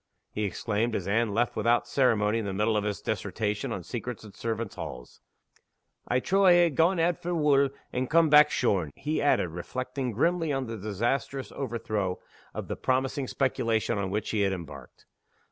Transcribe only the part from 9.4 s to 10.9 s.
reflecting grimly on the